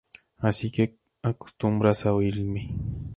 Así 0.47 0.71
que 0.71 0.87
te 0.87 1.29
acostumbrarás 1.29 2.07
a 2.07 2.13
oirme. 2.15 2.61